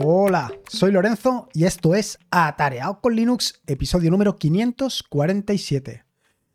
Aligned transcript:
Hola, 0.00 0.52
soy 0.68 0.92
Lorenzo 0.92 1.48
y 1.52 1.64
esto 1.64 1.96
es 1.96 2.20
Atareado 2.30 3.00
con 3.00 3.16
Linux, 3.16 3.60
episodio 3.66 4.12
número 4.12 4.38
547. 4.38 6.04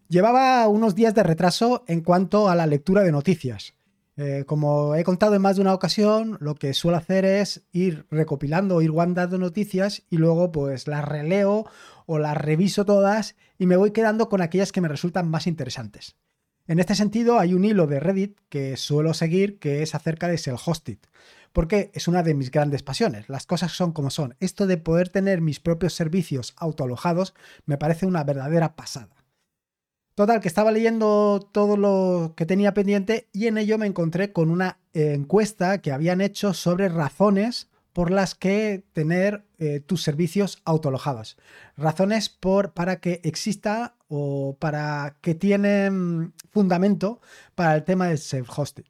Llevaba 0.08 0.66
unos 0.70 0.96
días 0.96 1.14
de 1.14 1.24
retraso 1.24 1.84
en 1.88 2.00
cuanto 2.00 2.48
a 2.48 2.56
la 2.56 2.68
lectura 2.68 3.02
de 3.02 3.12
noticias. 3.12 3.74
Eh, 4.16 4.46
como 4.48 4.96
he 4.96 5.04
contado 5.04 5.36
en 5.36 5.42
más 5.42 5.58
de 5.58 5.62
una 5.62 5.74
ocasión, 5.74 6.38
lo 6.40 6.56
que 6.56 6.74
suelo 6.74 6.96
hacer 6.96 7.26
es 7.26 7.66
ir 7.74 8.08
recopilando, 8.10 8.82
ir 8.82 8.92
guardando 8.92 9.38
noticias 9.38 10.04
y 10.10 10.16
luego 10.20 10.54
pues 10.54 10.88
las 10.88 11.04
releo 11.04 11.66
o 12.06 12.20
las 12.20 12.38
reviso 12.38 12.86
todas 12.86 13.36
y 13.58 13.66
me 13.66 13.76
voy 13.76 13.92
quedando 13.92 14.30
con 14.30 14.42
aquellas 14.42 14.72
que 14.72 14.80
me 14.80 14.88
resultan 14.88 15.28
más 15.30 15.48
interesantes. 15.48 16.16
En 16.66 16.80
este 16.80 16.96
sentido, 16.96 17.40
hay 17.40 17.54
un 17.54 17.66
hilo 17.66 17.88
de 17.88 18.00
Reddit 18.00 18.40
que 18.48 18.78
suelo 18.78 19.14
seguir 19.14 19.60
que 19.60 19.84
es 19.84 19.96
acerca 19.96 20.30
de 20.30 20.38
Self-Hosted, 20.38 21.00
porque 21.54 21.92
es 21.94 22.08
una 22.08 22.24
de 22.24 22.34
mis 22.34 22.52
grandes 22.52 22.84
pasiones. 22.84 23.30
Las 23.30 23.46
cosas 23.46 23.72
son 23.72 23.94
como 23.94 24.10
son. 24.10 24.36
Esto 24.40 24.68
de 24.68 24.78
poder 24.78 25.10
tener 25.10 25.40
mis 25.40 25.60
propios 25.60 25.94
servicios 25.94 26.54
autoalojados 26.58 27.34
me 27.66 27.78
parece 27.78 28.06
una 28.06 28.24
verdadera 28.24 28.76
pasada. 28.76 29.16
Total, 30.16 30.42
que 30.42 30.48
estaba 30.48 30.72
leyendo 30.72 31.50
todo 31.52 31.76
lo 31.78 32.34
que 32.36 32.46
tenía 32.46 32.74
pendiente 32.74 33.30
y 33.32 33.48
en 33.48 33.58
ello 33.58 33.78
me 33.78 33.88
encontré 33.88 34.32
con 34.32 34.52
una 34.52 34.80
encuesta 34.94 35.80
que 35.80 35.92
habían 35.92 36.22
hecho 36.22 36.54
sobre 36.54 36.90
razones 36.90 37.70
por 37.94 38.12
las 38.12 38.36
que 38.36 38.84
tener 38.94 39.46
eh, 39.58 39.80
tus 39.80 40.04
servicios 40.04 40.62
autoalojados. 40.66 41.38
Razones 41.78 42.30
para 42.74 43.00
que 43.00 43.22
exista 43.24 43.96
o 44.08 44.58
para 44.60 45.18
que 45.22 45.36
tienen 45.36 46.34
fundamento 46.52 47.22
para 47.56 47.76
el 47.76 47.84
tema 47.84 48.08
del 48.08 48.18
self-hosted. 48.18 48.86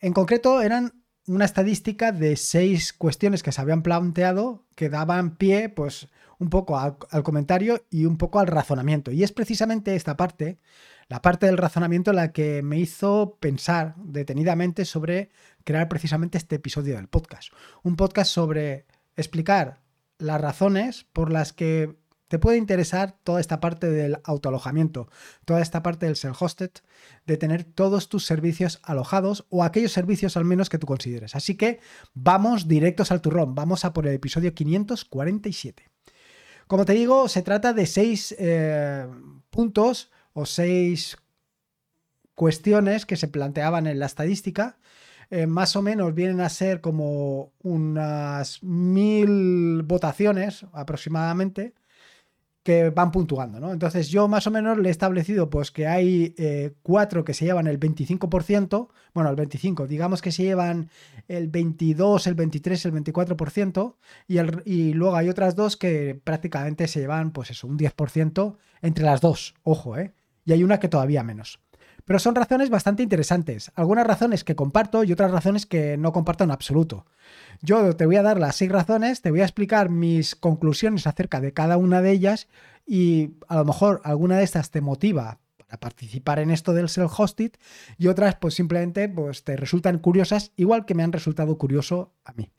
En 0.00 0.12
concreto, 0.12 0.62
eran 0.62 1.03
una 1.26 1.44
estadística 1.44 2.12
de 2.12 2.36
seis 2.36 2.92
cuestiones 2.92 3.42
que 3.42 3.52
se 3.52 3.60
habían 3.60 3.82
planteado 3.82 4.64
que 4.74 4.88
daban 4.88 5.36
pie, 5.36 5.68
pues, 5.68 6.08
un 6.38 6.50
poco 6.50 6.78
al, 6.78 6.96
comentario 7.22 7.84
y 7.90 8.04
un 8.06 8.18
poco 8.18 8.38
al 8.40 8.46
razonamiento. 8.46 9.10
Y 9.10 9.22
es 9.22 9.32
precisamente 9.32 9.94
esta 9.94 10.16
parte, 10.16 10.58
la 11.08 11.22
parte 11.22 11.46
del 11.46 11.58
razonamiento, 11.58 12.12
la 12.12 12.32
que 12.32 12.62
me 12.62 12.78
hizo 12.78 13.38
pensar 13.40 13.94
detenidamente 13.96 14.84
sobre 14.84 15.30
crear 15.64 15.88
precisamente 15.88 16.38
este 16.38 16.56
episodio 16.56 16.96
del 16.96 17.08
podcast. 17.08 17.52
Un 17.82 17.96
podcast 17.96 18.30
sobre 18.30 18.86
explicar 19.16 19.80
las 20.18 20.40
razones 20.40 21.06
por 21.12 21.30
las 21.30 21.52
que 21.52 21.96
te 22.34 22.40
puede 22.40 22.58
interesar 22.58 23.16
toda 23.22 23.40
esta 23.40 23.60
parte 23.60 23.88
del 23.88 24.18
autoalojamiento, 24.24 25.08
toda 25.44 25.62
esta 25.62 25.84
parte 25.84 26.06
del 26.06 26.16
self-hosted, 26.16 26.72
de 27.26 27.36
tener 27.36 27.62
todos 27.62 28.08
tus 28.08 28.26
servicios 28.26 28.80
alojados 28.82 29.46
o 29.50 29.62
aquellos 29.62 29.92
servicios 29.92 30.36
al 30.36 30.44
menos 30.44 30.68
que 30.68 30.78
tú 30.78 30.84
consideres. 30.84 31.36
Así 31.36 31.56
que 31.56 31.78
vamos 32.12 32.66
directos 32.66 33.12
al 33.12 33.20
turrón, 33.20 33.54
vamos 33.54 33.84
a 33.84 33.92
por 33.92 34.08
el 34.08 34.14
episodio 34.14 34.52
547. 34.52 35.88
Como 36.66 36.84
te 36.84 36.94
digo, 36.94 37.28
se 37.28 37.42
trata 37.42 37.72
de 37.72 37.86
seis 37.86 38.34
eh, 38.36 39.06
puntos 39.50 40.10
o 40.32 40.44
seis 40.44 41.16
cuestiones 42.34 43.06
que 43.06 43.14
se 43.14 43.28
planteaban 43.28 43.86
en 43.86 44.00
la 44.00 44.06
estadística. 44.06 44.76
Eh, 45.30 45.46
más 45.46 45.76
o 45.76 45.82
menos 45.82 46.12
vienen 46.16 46.40
a 46.40 46.48
ser 46.48 46.80
como 46.80 47.52
unas 47.60 48.60
mil 48.64 49.84
votaciones 49.84 50.66
aproximadamente 50.72 51.74
que 52.64 52.88
van 52.88 53.12
puntuando, 53.12 53.60
¿no? 53.60 53.72
Entonces 53.72 54.08
yo 54.08 54.26
más 54.26 54.46
o 54.46 54.50
menos 54.50 54.78
le 54.78 54.88
he 54.88 54.90
establecido 54.90 55.50
pues 55.50 55.70
que 55.70 55.86
hay 55.86 56.34
eh, 56.38 56.72
cuatro 56.82 57.22
que 57.22 57.34
se 57.34 57.44
llevan 57.44 57.66
el 57.66 57.78
25%, 57.78 58.88
bueno, 59.12 59.30
el 59.30 59.36
25, 59.36 59.86
digamos 59.86 60.22
que 60.22 60.32
se 60.32 60.44
llevan 60.44 60.88
el 61.28 61.48
22, 61.48 62.26
el 62.26 62.34
23, 62.34 62.86
el 62.86 62.92
24% 62.94 63.94
y, 64.26 64.38
y 64.64 64.94
luego 64.94 65.14
hay 65.14 65.28
otras 65.28 65.54
dos 65.54 65.76
que 65.76 66.18
prácticamente 66.24 66.88
se 66.88 67.00
llevan 67.00 67.32
pues 67.32 67.50
eso, 67.50 67.66
un 67.66 67.78
10% 67.78 68.56
entre 68.80 69.04
las 69.04 69.20
dos, 69.20 69.54
ojo, 69.62 69.98
¿eh? 69.98 70.14
Y 70.46 70.52
hay 70.52 70.64
una 70.64 70.80
que 70.80 70.88
todavía 70.88 71.22
menos. 71.22 71.60
Pero 72.04 72.18
son 72.18 72.34
razones 72.34 72.70
bastante 72.70 73.02
interesantes. 73.02 73.72
Algunas 73.74 74.06
razones 74.06 74.44
que 74.44 74.54
comparto 74.54 75.04
y 75.04 75.12
otras 75.12 75.30
razones 75.30 75.64
que 75.64 75.96
no 75.96 76.12
comparto 76.12 76.44
en 76.44 76.50
absoluto. 76.50 77.06
Yo 77.62 77.96
te 77.96 78.06
voy 78.06 78.16
a 78.16 78.22
dar 78.22 78.38
las 78.38 78.56
seis 78.56 78.70
razones, 78.70 79.22
te 79.22 79.30
voy 79.30 79.40
a 79.40 79.44
explicar 79.44 79.88
mis 79.88 80.34
conclusiones 80.34 81.06
acerca 81.06 81.40
de 81.40 81.52
cada 81.52 81.76
una 81.76 82.02
de 82.02 82.10
ellas 82.10 82.48
y 82.86 83.36
a 83.48 83.56
lo 83.56 83.64
mejor 83.64 84.00
alguna 84.04 84.36
de 84.36 84.44
estas 84.44 84.70
te 84.70 84.82
motiva 84.82 85.40
para 85.56 85.80
participar 85.80 86.38
en 86.40 86.50
esto 86.50 86.74
del 86.74 86.88
self-hosted 86.88 87.52
y 87.96 88.08
otras 88.08 88.36
pues 88.36 88.54
simplemente 88.54 89.08
pues, 89.08 89.44
te 89.44 89.56
resultan 89.56 89.98
curiosas 89.98 90.52
igual 90.56 90.84
que 90.84 90.94
me 90.94 91.02
han 91.02 91.12
resultado 91.12 91.56
curioso 91.56 92.12
a 92.24 92.32
mí. 92.34 92.50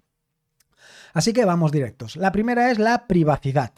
Así 1.13 1.33
que 1.33 1.45
vamos 1.45 1.72
directos. 1.72 2.16
La 2.17 2.31
primera 2.31 2.72
es 2.72 2.79
la 2.79 3.07
privacidad. 3.07 3.72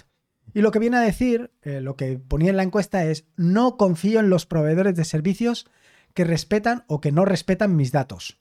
Y 0.57 0.61
lo 0.61 0.71
que 0.71 0.79
viene 0.79 0.97
a 0.97 1.01
decir, 1.01 1.51
eh, 1.61 1.81
lo 1.81 1.95
que 1.95 2.17
ponía 2.17 2.49
en 2.49 2.57
la 2.57 2.63
encuesta 2.63 3.05
es, 3.05 3.25
no 3.35 3.77
confío 3.77 4.19
en 4.19 4.31
los 4.31 4.47
proveedores 4.47 4.95
de 4.95 5.05
servicios 5.05 5.69
que 6.15 6.23
respetan 6.23 6.83
o 6.87 6.99
que 6.99 7.11
no 7.11 7.25
respetan 7.25 7.75
mis 7.75 7.91
datos. 7.91 8.39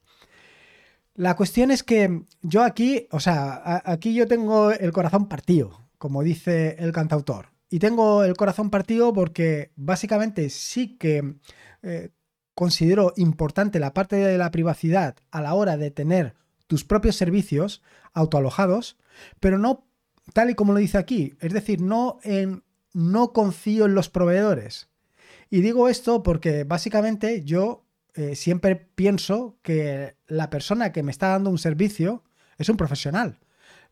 La 1.14 1.36
cuestión 1.36 1.70
es 1.70 1.82
que 1.82 2.22
yo 2.40 2.62
aquí, 2.62 3.06
o 3.10 3.20
sea, 3.20 3.82
aquí 3.84 4.14
yo 4.14 4.26
tengo 4.26 4.70
el 4.70 4.92
corazón 4.92 5.28
partido, 5.28 5.90
como 5.98 6.22
dice 6.22 6.76
el 6.78 6.90
cantautor. 6.90 7.50
Y 7.68 7.80
tengo 7.80 8.24
el 8.24 8.34
corazón 8.34 8.70
partido 8.70 9.12
porque 9.12 9.72
básicamente 9.76 10.48
sí 10.48 10.96
que 10.96 11.34
eh, 11.82 12.12
considero 12.54 13.12
importante 13.18 13.78
la 13.78 13.92
parte 13.92 14.16
de 14.16 14.38
la 14.38 14.50
privacidad 14.50 15.16
a 15.30 15.42
la 15.42 15.52
hora 15.52 15.76
de 15.76 15.90
tener 15.90 16.34
tus 16.66 16.82
propios 16.82 17.16
servicios 17.16 17.82
autoalojados, 18.14 18.96
pero 19.38 19.58
no 19.58 19.86
tal 20.32 20.50
y 20.50 20.54
como 20.54 20.72
lo 20.72 20.78
dice 20.78 20.98
aquí, 20.98 21.34
es 21.40 21.52
decir, 21.52 21.80
no, 21.80 22.18
en, 22.22 22.64
no 22.92 23.32
confío 23.32 23.86
en 23.86 23.94
los 23.94 24.08
proveedores. 24.08 24.88
Y 25.50 25.60
digo 25.60 25.88
esto 25.88 26.22
porque 26.22 26.64
básicamente 26.64 27.44
yo 27.44 27.86
eh, 28.14 28.34
siempre 28.34 28.76
pienso 28.76 29.58
que 29.62 30.16
la 30.26 30.50
persona 30.50 30.92
que 30.92 31.02
me 31.02 31.10
está 31.10 31.28
dando 31.28 31.50
un 31.50 31.58
servicio 31.58 32.24
es 32.58 32.68
un 32.68 32.76
profesional. 32.76 33.38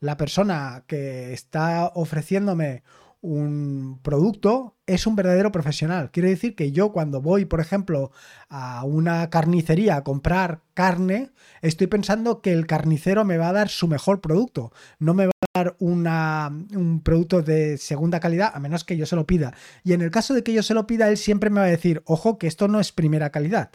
La 0.00 0.16
persona 0.16 0.84
que 0.86 1.32
está 1.32 1.92
ofreciéndome 1.94 2.82
un 3.24 4.00
producto 4.02 4.76
es 4.84 5.06
un 5.06 5.16
verdadero 5.16 5.50
profesional. 5.50 6.10
Quiere 6.10 6.28
decir 6.28 6.54
que 6.54 6.72
yo 6.72 6.92
cuando 6.92 7.22
voy, 7.22 7.46
por 7.46 7.58
ejemplo, 7.58 8.12
a 8.50 8.84
una 8.84 9.30
carnicería 9.30 9.96
a 9.96 10.04
comprar 10.04 10.60
carne, 10.74 11.30
estoy 11.62 11.86
pensando 11.86 12.42
que 12.42 12.52
el 12.52 12.66
carnicero 12.66 13.24
me 13.24 13.38
va 13.38 13.48
a 13.48 13.54
dar 13.54 13.70
su 13.70 13.88
mejor 13.88 14.20
producto. 14.20 14.72
No 14.98 15.14
me 15.14 15.24
va 15.24 15.32
a 15.40 15.62
dar 15.62 15.76
un 15.78 17.00
producto 17.02 17.40
de 17.40 17.78
segunda 17.78 18.20
calidad, 18.20 18.52
a 18.54 18.60
menos 18.60 18.84
que 18.84 18.98
yo 18.98 19.06
se 19.06 19.16
lo 19.16 19.26
pida. 19.26 19.54
Y 19.84 19.94
en 19.94 20.02
el 20.02 20.10
caso 20.10 20.34
de 20.34 20.42
que 20.42 20.52
yo 20.52 20.62
se 20.62 20.74
lo 20.74 20.86
pida, 20.86 21.08
él 21.08 21.16
siempre 21.16 21.48
me 21.48 21.60
va 21.60 21.66
a 21.66 21.70
decir, 21.70 22.02
ojo, 22.04 22.36
que 22.36 22.46
esto 22.46 22.68
no 22.68 22.78
es 22.78 22.92
primera 22.92 23.30
calidad. 23.30 23.70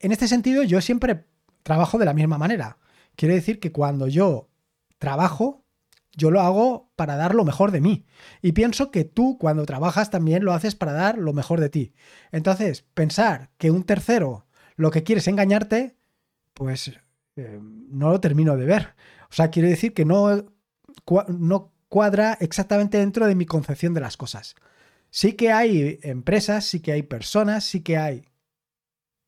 En 0.00 0.10
este 0.10 0.26
sentido, 0.26 0.64
yo 0.64 0.80
siempre 0.80 1.26
trabajo 1.62 1.96
de 1.96 2.06
la 2.06 2.12
misma 2.12 2.38
manera. 2.38 2.78
Quiere 3.14 3.36
decir 3.36 3.60
que 3.60 3.70
cuando 3.70 4.08
yo 4.08 4.48
trabajo, 4.98 5.61
yo 6.14 6.30
lo 6.30 6.40
hago 6.40 6.90
para 6.96 7.16
dar 7.16 7.34
lo 7.34 7.44
mejor 7.44 7.70
de 7.70 7.80
mí. 7.80 8.06
Y 8.42 8.52
pienso 8.52 8.90
que 8.90 9.04
tú 9.04 9.38
cuando 9.38 9.66
trabajas 9.66 10.10
también 10.10 10.44
lo 10.44 10.52
haces 10.52 10.74
para 10.74 10.92
dar 10.92 11.18
lo 11.18 11.32
mejor 11.32 11.60
de 11.60 11.70
ti. 11.70 11.94
Entonces, 12.30 12.84
pensar 12.94 13.50
que 13.58 13.70
un 13.70 13.84
tercero 13.84 14.46
lo 14.76 14.90
que 14.90 15.02
quiere 15.02 15.20
es 15.20 15.28
engañarte, 15.28 15.96
pues 16.54 16.92
eh, 17.36 17.58
no 17.60 18.10
lo 18.10 18.20
termino 18.20 18.56
de 18.56 18.66
ver. 18.66 18.94
O 19.30 19.34
sea, 19.34 19.50
quiere 19.50 19.68
decir 19.68 19.94
que 19.94 20.04
no, 20.04 20.44
no 21.28 21.72
cuadra 21.88 22.36
exactamente 22.40 22.98
dentro 22.98 23.26
de 23.26 23.34
mi 23.34 23.46
concepción 23.46 23.94
de 23.94 24.00
las 24.00 24.16
cosas. 24.16 24.54
Sí 25.10 25.34
que 25.34 25.52
hay 25.52 25.98
empresas, 26.02 26.64
sí 26.64 26.80
que 26.80 26.92
hay 26.92 27.02
personas, 27.02 27.64
sí 27.64 27.82
que 27.82 27.98
hay, 27.98 28.24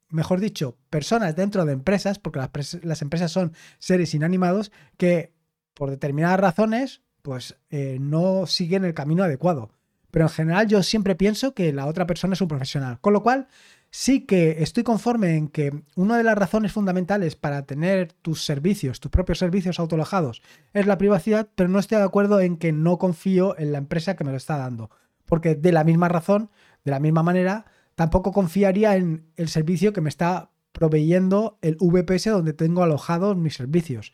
mejor 0.09 0.41
dicho, 0.41 0.79
personas 0.89 1.37
dentro 1.37 1.67
de 1.67 1.75
empresas, 1.75 2.19
porque 2.19 2.41
las 2.83 3.03
empresas 3.03 3.33
son 3.33 3.53
seres 3.79 4.15
inanimados, 4.15 4.73
que 4.97 5.34
por 5.75 5.91
determinadas 5.91 6.41
razones, 6.41 7.03
pues 7.23 7.57
eh, 7.71 7.99
no 8.01 8.47
siguen 8.47 8.85
el 8.85 8.95
camino 8.95 9.25
adecuado. 9.25 9.71
Pero 10.11 10.27
en 10.27 10.31
general 10.31 10.69
yo 10.69 10.83
siempre 10.83 11.17
pienso 11.17 11.55
que 11.55 11.73
la 11.73 11.87
otra 11.87 12.07
persona 12.07 12.35
es 12.35 12.41
un 12.41 12.49
profesional. 12.49 13.01
Con 13.01 13.13
lo 13.13 13.23
cual, 13.23 13.49
sí 13.91 14.27
que 14.27 14.63
estoy 14.63 14.85
conforme 14.85 15.37
en 15.37 15.49
que 15.49 15.83
una 15.97 16.17
de 16.17 16.23
las 16.23 16.39
razones 16.39 16.73
fundamentales 16.73 17.35
para 17.35 17.67
tener 17.67 18.13
tus 18.13 18.45
servicios, 18.45 19.01
tus 19.01 19.11
propios 19.11 19.39
servicios 19.39 19.81
autolojados, 19.81 20.43
es 20.73 20.87
la 20.87 20.99
privacidad, 20.99 21.49
pero 21.55 21.69
no 21.69 21.79
estoy 21.79 21.99
de 21.99 22.05
acuerdo 22.05 22.41
en 22.41 22.59
que 22.59 22.73
no 22.73 22.99
confío 22.99 23.59
en 23.59 23.73
la 23.73 23.79
empresa 23.79 24.15
que 24.15 24.25
me 24.25 24.31
lo 24.31 24.37
está 24.37 24.57
dando. 24.57 24.91
Porque 25.25 25.55
de 25.55 25.73
la 25.73 25.83
misma 25.83 26.09
razón, 26.09 26.51
de 26.85 26.91
la 26.93 27.01
misma 27.01 27.23
manera, 27.23 27.65
tampoco 27.95 28.33
confiaría 28.33 28.97
en 28.97 29.27
el 29.37 29.49
servicio 29.49 29.93
que 29.93 30.01
me 30.01 30.09
está 30.11 30.51
proveyendo 30.73 31.59
el 31.63 31.77
VPS 31.81 32.27
donde 32.27 32.53
tengo 32.53 32.83
alojados 32.83 33.37
mis 33.37 33.55
servicios. 33.55 34.13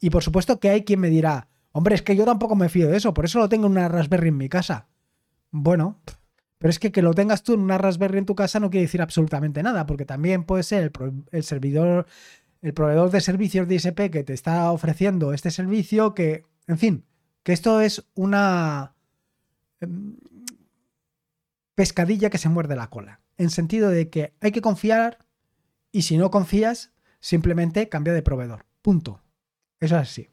Y 0.00 0.10
por 0.10 0.22
supuesto 0.22 0.60
que 0.60 0.70
hay 0.70 0.84
quien 0.84 1.00
me 1.00 1.08
dirá, 1.08 1.48
hombre, 1.72 1.94
es 1.94 2.02
que 2.02 2.16
yo 2.16 2.24
tampoco 2.24 2.54
me 2.56 2.68
fío 2.68 2.88
de 2.88 2.96
eso, 2.96 3.14
por 3.14 3.24
eso 3.24 3.38
lo 3.38 3.48
tengo 3.48 3.66
en 3.66 3.72
una 3.72 3.88
Raspberry 3.88 4.28
en 4.28 4.36
mi 4.36 4.48
casa. 4.48 4.88
Bueno, 5.50 6.00
pero 6.58 6.70
es 6.70 6.78
que 6.78 6.92
que 6.92 7.02
lo 7.02 7.14
tengas 7.14 7.42
tú 7.42 7.54
en 7.54 7.60
una 7.60 7.78
Raspberry 7.78 8.18
en 8.18 8.26
tu 8.26 8.34
casa 8.34 8.60
no 8.60 8.70
quiere 8.70 8.86
decir 8.86 9.02
absolutamente 9.02 9.62
nada, 9.62 9.86
porque 9.86 10.04
también 10.04 10.44
puede 10.44 10.62
ser 10.62 10.92
el, 11.30 11.44
servidor 11.44 12.06
el 12.60 12.74
proveedor 12.74 13.10
de 13.10 13.20
servicios 13.20 13.68
de 13.68 13.76
ISP 13.76 14.10
que 14.10 14.24
te 14.24 14.34
está 14.34 14.72
ofreciendo 14.72 15.32
este 15.32 15.50
servicio, 15.50 16.14
que, 16.14 16.44
en 16.66 16.78
fin, 16.78 17.04
que 17.44 17.52
esto 17.52 17.80
es 17.80 18.04
una 18.14 18.94
em, 19.80 20.16
pescadilla 21.74 22.30
que 22.30 22.38
se 22.38 22.48
muerde 22.48 22.74
la 22.74 22.90
cola, 22.90 23.20
en 23.36 23.50
sentido 23.50 23.90
de 23.90 24.10
que 24.10 24.34
hay 24.40 24.50
que 24.50 24.60
confiar 24.60 25.18
y 25.92 26.02
si 26.02 26.16
no 26.16 26.30
confías, 26.30 26.92
simplemente 27.20 27.88
cambia 27.88 28.12
de 28.12 28.22
proveedor. 28.22 28.66
Punto. 28.82 29.20
Eso 29.80 29.96
es 29.96 30.02
así. 30.02 30.28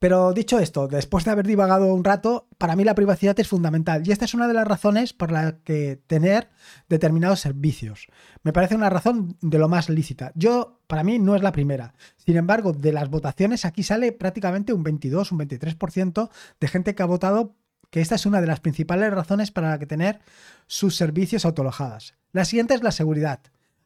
Pero 0.00 0.32
dicho 0.32 0.58
esto, 0.58 0.88
después 0.88 1.26
de 1.26 1.30
haber 1.30 1.46
divagado 1.46 1.92
un 1.92 2.04
rato, 2.04 2.48
para 2.56 2.74
mí 2.74 2.84
la 2.84 2.94
privacidad 2.94 3.38
es 3.38 3.48
fundamental 3.48 4.02
y 4.06 4.12
esta 4.12 4.24
es 4.24 4.32
una 4.32 4.48
de 4.48 4.54
las 4.54 4.66
razones 4.66 5.12
por 5.12 5.30
las 5.30 5.56
que 5.62 6.00
tener 6.06 6.48
determinados 6.88 7.40
servicios. 7.40 8.06
Me 8.42 8.54
parece 8.54 8.74
una 8.74 8.88
razón 8.88 9.36
de 9.42 9.58
lo 9.58 9.68
más 9.68 9.90
lícita. 9.90 10.32
Yo, 10.34 10.80
para 10.86 11.04
mí, 11.04 11.18
no 11.18 11.36
es 11.36 11.42
la 11.42 11.52
primera. 11.52 11.92
Sin 12.16 12.38
embargo, 12.38 12.72
de 12.72 12.92
las 12.92 13.10
votaciones 13.10 13.66
aquí 13.66 13.82
sale 13.82 14.12
prácticamente 14.12 14.72
un 14.72 14.84
22, 14.84 15.32
un 15.32 15.40
23% 15.40 16.30
de 16.58 16.68
gente 16.68 16.94
que 16.94 17.02
ha 17.02 17.06
votado 17.06 17.54
que 17.90 18.00
esta 18.00 18.14
es 18.14 18.24
una 18.24 18.40
de 18.40 18.46
las 18.46 18.60
principales 18.60 19.12
razones 19.12 19.50
para 19.50 19.78
que 19.78 19.86
tener 19.86 20.20
sus 20.66 20.96
servicios 20.96 21.44
autolojadas. 21.44 22.14
La 22.32 22.46
siguiente 22.46 22.72
es 22.72 22.82
la 22.82 22.92
seguridad. 22.92 23.40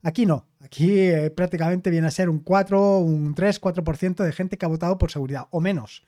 Aquí 0.05 0.27
no, 0.27 0.47
aquí 0.61 1.01
eh, 1.01 1.31
prácticamente 1.31 1.89
viene 1.89 2.07
a 2.07 2.11
ser 2.11 2.29
un 2.29 2.41
4, 2.41 2.99
un 2.99 3.35
3, 3.35 3.59
4% 3.59 4.23
de 4.23 4.33
gente 4.33 4.59
que 4.59 4.67
ha 4.67 4.69
votado 4.69 4.99
por 4.99 5.11
seguridad, 5.11 5.47
o 5.51 5.61
menos. 5.61 6.05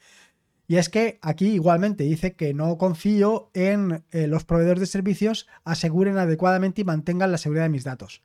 Y 0.69 0.77
es 0.77 0.91
que 0.91 1.19
aquí 1.23 1.47
igualmente 1.53 2.05
dice 2.05 2.35
que 2.35 2.53
no 2.53 2.77
confío 2.77 3.51
en 3.55 4.05
eh, 4.11 4.27
los 4.27 4.45
proveedores 4.45 4.81
de 4.81 4.87
servicios 4.87 5.47
aseguren 5.65 6.19
adecuadamente 6.19 6.83
y 6.83 6.85
mantengan 6.85 7.33
la 7.33 7.39
seguridad 7.39 7.65
de 7.65 7.71
mis 7.71 7.85
datos. 7.85 8.23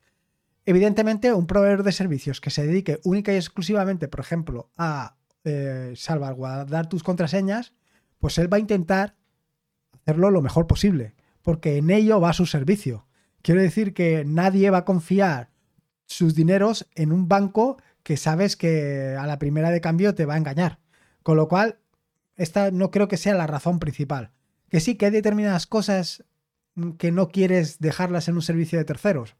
Evidentemente, 0.66 1.32
un 1.32 1.48
proveedor 1.48 1.84
de 1.84 1.94
servicios 1.94 2.42
que 2.42 2.50
se 2.50 2.68
dedique 2.68 3.00
única 3.06 3.32
y 3.32 3.38
exclusivamente, 3.38 4.10
por 4.10 4.20
ejemplo, 4.20 4.72
a 4.78 5.16
eh, 5.46 5.94
salvaguardar 5.96 6.90
tus 6.90 7.02
contraseñas, 7.02 7.74
pues 8.20 8.38
él 8.38 8.52
va 8.52 8.58
a 8.58 8.62
intentar 8.62 9.16
hacerlo 9.94 10.32
lo 10.32 10.42
mejor 10.42 10.68
posible, 10.68 11.16
porque 11.42 11.78
en 11.78 11.92
ello 11.92 12.20
va 12.20 12.34
su 12.34 12.46
servicio. 12.46 13.08
Quiero 13.42 13.62
decir 13.62 13.94
que 13.94 14.26
nadie 14.26 14.70
va 14.70 14.80
a 14.80 14.86
confiar 14.86 15.50
sus 16.12 16.36
dineros 16.36 16.88
en 16.96 17.12
un 17.12 17.28
banco 17.28 17.78
que 18.04 18.18
sabes 18.18 18.58
que 18.58 19.16
a 19.18 19.25
la 19.25 19.40
primera 19.40 19.72
de 19.72 19.81
cambio 19.81 20.13
te 20.13 20.25
va 20.25 20.36
a 20.36 20.38
engañar. 20.38 20.80
Con 21.24 21.38
lo 21.38 21.48
cual, 21.48 21.80
esta 22.36 22.72
no 22.72 22.92
creo 22.92 23.08
que 23.08 23.18
sea 23.18 23.36
la 23.36 23.48
razón 23.48 23.80
principal. 23.80 24.31
Que 24.69 24.80
sí 24.80 24.96
que 24.96 25.06
hay 25.06 25.12
determinadas 25.12 25.68
cosas 25.68 26.24
que 26.98 27.12
no 27.12 27.30
quieres 27.30 27.80
dejarlas 27.80 28.28
en 28.28 28.36
un 28.36 28.42
servicio 28.42 28.80
de 28.80 28.86
terceros. 28.86 29.36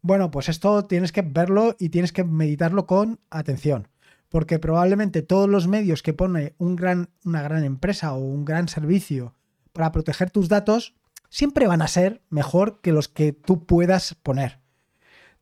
Bueno, 0.00 0.30
pues 0.30 0.48
esto 0.48 0.84
tienes 0.84 1.12
que 1.12 1.22
verlo 1.22 1.76
y 1.78 1.88
tienes 1.88 2.12
que 2.12 2.24
meditarlo 2.24 2.86
con 2.86 3.20
atención. 3.30 3.88
Porque 4.28 4.58
probablemente 4.58 5.22
todos 5.22 5.48
los 5.48 5.68
medios 5.68 6.02
que 6.02 6.12
pone 6.12 6.54
una 6.58 7.08
gran 7.24 7.64
empresa 7.64 8.12
o 8.12 8.18
un 8.18 8.44
gran 8.44 8.68
servicio 8.68 9.34
para 9.72 9.92
proteger 9.92 10.30
tus 10.30 10.48
datos 10.48 10.94
siempre 11.30 11.66
van 11.66 11.82
a 11.82 11.88
ser 11.88 12.22
mejor 12.30 12.80
que 12.80 12.92
los 12.92 13.08
que 13.08 13.32
tú 13.32 13.66
puedas 13.66 14.14
poner. 14.14 14.60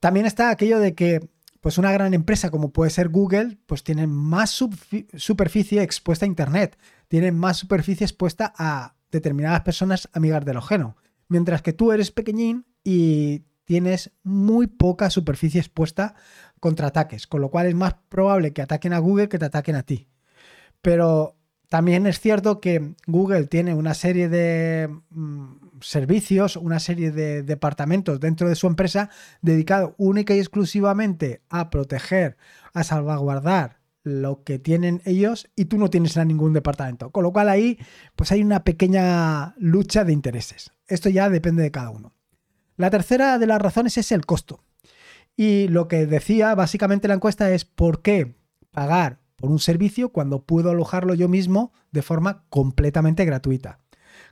También 0.00 0.26
está 0.26 0.50
aquello 0.50 0.78
de 0.78 0.94
que 0.94 1.28
pues 1.60 1.78
una 1.78 1.90
gran 1.90 2.14
empresa 2.14 2.50
como 2.50 2.72
puede 2.72 2.90
ser 2.90 3.08
Google, 3.08 3.58
pues 3.66 3.82
tiene 3.82 4.06
más 4.06 4.50
superficie 4.50 5.82
expuesta 5.82 6.24
a 6.24 6.28
Internet, 6.28 6.78
tiene 7.08 7.32
más 7.32 7.56
superficie 7.56 8.04
expuesta 8.04 8.52
a 8.56 8.94
determinadas 9.10 9.62
personas 9.62 10.08
amigas 10.12 10.44
del 10.44 10.58
ojeno, 10.58 10.96
mientras 11.28 11.62
que 11.62 11.72
tú 11.72 11.92
eres 11.92 12.12
pequeñín 12.12 12.66
y 12.84 13.42
tienes 13.64 14.12
muy 14.22 14.68
poca 14.68 15.10
superficie 15.10 15.60
expuesta 15.60 16.14
contra 16.60 16.86
ataques, 16.86 17.26
con 17.26 17.40
lo 17.40 17.50
cual 17.50 17.66
es 17.66 17.74
más 17.74 17.96
probable 18.08 18.52
que 18.52 18.62
ataquen 18.62 18.92
a 18.92 18.98
Google 18.98 19.28
que 19.28 19.38
te 19.38 19.46
ataquen 19.46 19.74
a 19.74 19.82
ti. 19.82 20.08
Pero 20.82 21.35
también 21.68 22.06
es 22.06 22.20
cierto 22.20 22.60
que 22.60 22.94
Google 23.06 23.46
tiene 23.46 23.74
una 23.74 23.94
serie 23.94 24.28
de 24.28 24.88
mm, 25.10 25.80
servicios, 25.80 26.56
una 26.56 26.78
serie 26.78 27.10
de 27.10 27.42
departamentos 27.42 28.20
dentro 28.20 28.48
de 28.48 28.54
su 28.54 28.66
empresa 28.66 29.10
dedicado 29.42 29.94
única 29.98 30.34
y 30.34 30.38
exclusivamente 30.38 31.42
a 31.48 31.70
proteger, 31.70 32.36
a 32.72 32.84
salvaguardar 32.84 33.80
lo 34.04 34.44
que 34.44 34.60
tienen 34.60 35.02
ellos 35.04 35.50
y 35.56 35.64
tú 35.64 35.78
no 35.78 35.90
tienes 35.90 36.16
ningún 36.16 36.52
departamento. 36.52 37.10
Con 37.10 37.24
lo 37.24 37.32
cual 37.32 37.48
ahí 37.48 37.78
pues 38.14 38.30
hay 38.30 38.42
una 38.42 38.62
pequeña 38.62 39.56
lucha 39.58 40.04
de 40.04 40.12
intereses. 40.12 40.70
Esto 40.86 41.08
ya 41.08 41.28
depende 41.28 41.64
de 41.64 41.72
cada 41.72 41.90
uno. 41.90 42.12
La 42.76 42.90
tercera 42.90 43.38
de 43.38 43.46
las 43.46 43.60
razones 43.60 43.98
es 43.98 44.12
el 44.12 44.24
costo. 44.24 44.62
Y 45.36 45.66
lo 45.68 45.88
que 45.88 46.06
decía 46.06 46.54
básicamente 46.54 47.08
la 47.08 47.14
encuesta 47.14 47.50
es 47.50 47.64
por 47.64 48.02
qué 48.02 48.36
pagar 48.70 49.18
por 49.36 49.50
un 49.50 49.58
servicio 49.58 50.10
cuando 50.10 50.42
puedo 50.42 50.70
alojarlo 50.70 51.14
yo 51.14 51.28
mismo 51.28 51.72
de 51.92 52.02
forma 52.02 52.44
completamente 52.48 53.24
gratuita. 53.24 53.78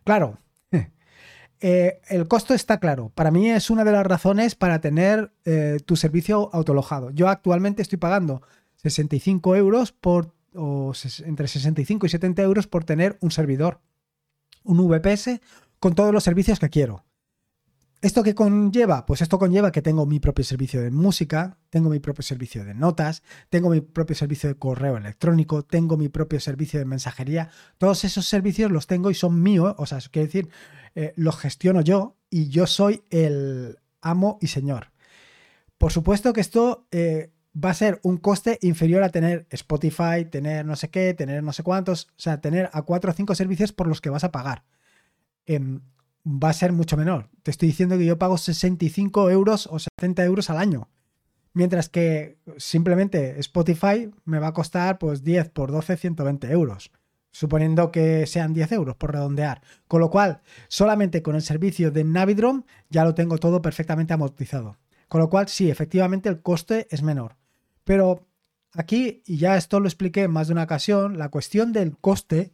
Claro, 0.03 0.39
eh, 1.61 2.01
el 2.09 2.27
costo 2.27 2.55
está 2.55 2.81
claro. 2.81 3.11
Para 3.15 3.31
mí 3.31 3.51
es 3.51 3.71
una 3.71 3.85
de 3.85 3.93
las 3.93 4.07
razones 4.07 4.55
para 4.55 4.81
tener 4.81 5.33
eh, 5.45 5.79
tu 5.85 5.97
servicio 5.97 6.51
autolojado. 6.53 7.11
Yo 7.11 7.29
actualmente 7.29 7.83
estoy 7.83 7.99
pagando 7.99 8.43
65 8.77 9.57
euros 9.57 9.93
por, 9.93 10.35
o 10.55 10.93
entre 11.25 11.49
65 11.49 12.07
y 12.07 12.09
70 12.09 12.43
euros 12.43 12.67
por 12.67 12.85
tener 12.85 13.19
un 13.21 13.31
servidor, 13.31 13.81
un 14.63 14.79
VPS 14.89 15.41
con 15.79 15.95
todos 15.95 16.13
los 16.13 16.25
servicios 16.25 16.59
que 16.59 16.71
quiero. 16.71 17.05
¿Esto 18.05 18.23
qué 18.23 18.35
conlleva? 18.35 19.07
Pues 19.07 19.23
esto 19.23 19.39
conlleva 19.39 19.73
que 19.73 19.81
tengo 19.81 20.05
mi 20.05 20.21
propio 20.21 20.45
servicio 20.45 20.83
de 20.83 20.91
música, 20.91 21.57
tengo 21.71 21.89
mi 21.89 22.01
propio 22.01 22.23
servicio 22.23 22.63
de 22.63 22.75
notas, 22.75 23.23
tengo 23.49 23.71
mi 23.71 23.81
propio 23.81 24.15
servicio 24.15 24.51
de 24.51 24.59
correo 24.59 24.99
electrónico, 24.99 25.65
tengo 25.65 25.97
mi 25.97 26.11
propio 26.11 26.39
servicio 26.39 26.79
de 26.79 26.85
mensajería. 26.85 27.49
Todos 27.79 28.05
esos 28.05 28.27
servicios 28.27 28.71
los 28.71 28.87
tengo 28.87 29.11
y 29.11 29.15
son 29.15 29.43
míos, 29.43 29.75
o 29.79 29.87
sea, 29.87 30.01
quiere 30.13 30.27
decir, 30.27 30.51
eh, 30.95 31.15
los 31.17 31.39
gestiono 31.39 31.81
yo 31.81 32.19
y 32.29 32.51
yo 32.51 32.67
soy 32.67 33.05
el 33.09 33.79
amo 34.03 34.37
y 34.43 34.49
señor. 34.49 34.93
Por 35.79 35.91
supuesto 35.91 36.35
que 36.35 36.43
esto 36.43 36.87
eh, 36.91 37.33
va 37.57 37.71
a 37.71 37.75
ser 37.75 38.01
un 38.03 38.19
coste 38.19 38.59
inferior 38.61 39.03
a 39.03 39.09
tener 39.09 39.47
Spotify, 39.49 40.27
tener 40.31 40.67
no 40.67 40.77
sé 40.77 40.91
qué, 40.91 41.15
tener 41.15 41.43
no 41.43 41.55
sé 41.55 41.63
cuántos, 41.63 42.09
o 42.09 42.21
sea, 42.21 42.43
tener 42.43 42.69
a 42.75 42.83
cuatro 42.83 43.13
o 43.13 43.15
cinco 43.15 43.35
servicios 43.35 43.73
por 43.73 43.87
los 43.87 44.03
que 44.03 44.11
vas 44.11 44.25
a 44.25 44.31
pagar. 44.31 44.67
Em, 45.47 45.81
va 46.27 46.51
a 46.51 46.55
ser 46.55 46.73
mucho 46.73 46.97
menor. 46.97 47.29
Te 47.43 47.51
estoy 47.51 47.69
diciendo 47.69 47.99
que 47.99 48.07
yo 48.07 48.19
pago 48.19 48.39
65 48.39 49.31
euros 49.31 49.69
o 49.71 49.79
70 49.79 50.25
euros 50.25 50.51
al 50.51 50.59
año. 50.59 50.89
Mientras 51.53 51.89
que 51.89 52.39
simplemente 52.57 53.39
Spotify 53.39 54.11
me 54.25 54.39
va 54.39 54.49
a 54.49 54.53
costar 54.53 54.99
pues 54.99 55.23
10 55.23 55.51
por 55.51 55.71
12, 55.71 55.97
120 55.97 56.51
euros. 56.51 56.91
Suponiendo 57.31 57.91
que 57.91 58.27
sean 58.27 58.55
10 58.55 58.73
euros 58.73 58.97
por 58.97 59.13
redondear. 59.13 59.61
Con 59.87 60.01
lo 60.01 60.11
cual, 60.11 60.41
solamente 60.69 61.23
con 61.23 61.35
el 61.35 61.43
servicio 61.43 61.91
de 61.91 62.05
Navidrom 62.05 62.65
ya 62.91 63.05
lo 63.05 63.15
tengo 63.15 63.39
todo 63.39 63.61
perfectamente 63.61 64.15
amortizado. 64.15 64.79
Con 65.09 65.21
lo 65.21 65.29
cual, 65.29 65.49
sí, 65.49 65.71
efectivamente 65.71 66.29
el 66.29 66.43
coste 66.43 66.89
es 66.91 67.03
menor. 67.03 67.37
Pero 67.85 68.27
aquí, 68.73 69.23
y 69.27 69.37
ya 69.37 69.57
esto 69.57 69.79
lo 69.79 69.87
expliqué 69.87 70.23
en 70.23 70.31
más 70.31 70.49
de 70.49 70.55
una 70.55 70.65
ocasión, 70.65 71.19
la 71.19 71.29
cuestión 71.29 71.73
del 71.73 71.97
coste 71.99 72.54